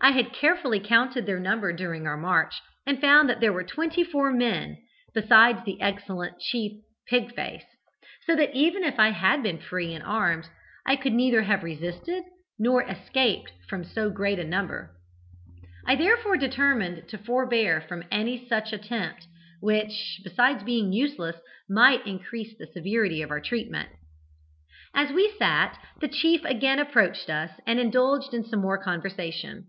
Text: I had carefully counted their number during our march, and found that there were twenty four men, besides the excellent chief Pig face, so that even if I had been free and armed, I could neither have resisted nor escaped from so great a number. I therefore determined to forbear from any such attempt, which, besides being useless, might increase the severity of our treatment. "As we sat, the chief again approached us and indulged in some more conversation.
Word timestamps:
I 0.00 0.10
had 0.10 0.34
carefully 0.34 0.80
counted 0.80 1.24
their 1.24 1.40
number 1.40 1.72
during 1.72 2.06
our 2.06 2.18
march, 2.18 2.60
and 2.84 3.00
found 3.00 3.26
that 3.26 3.40
there 3.40 3.54
were 3.54 3.64
twenty 3.64 4.04
four 4.04 4.30
men, 4.34 4.76
besides 5.14 5.64
the 5.64 5.80
excellent 5.80 6.38
chief 6.40 6.72
Pig 7.08 7.34
face, 7.34 7.64
so 8.26 8.36
that 8.36 8.54
even 8.54 8.84
if 8.84 8.98
I 9.00 9.12
had 9.12 9.42
been 9.42 9.56
free 9.56 9.94
and 9.94 10.04
armed, 10.04 10.50
I 10.86 10.96
could 10.96 11.14
neither 11.14 11.44
have 11.44 11.62
resisted 11.64 12.22
nor 12.58 12.82
escaped 12.82 13.52
from 13.66 13.82
so 13.82 14.10
great 14.10 14.38
a 14.38 14.44
number. 14.44 14.90
I 15.86 15.94
therefore 15.96 16.36
determined 16.36 17.08
to 17.08 17.16
forbear 17.16 17.80
from 17.80 18.04
any 18.10 18.46
such 18.46 18.74
attempt, 18.74 19.26
which, 19.60 20.20
besides 20.22 20.64
being 20.64 20.92
useless, 20.92 21.36
might 21.66 22.06
increase 22.06 22.54
the 22.58 22.66
severity 22.66 23.22
of 23.22 23.30
our 23.30 23.40
treatment. 23.40 23.88
"As 24.92 25.12
we 25.12 25.32
sat, 25.38 25.78
the 26.02 26.08
chief 26.08 26.44
again 26.44 26.78
approached 26.78 27.30
us 27.30 27.52
and 27.66 27.80
indulged 27.80 28.34
in 28.34 28.44
some 28.44 28.60
more 28.60 28.76
conversation. 28.76 29.68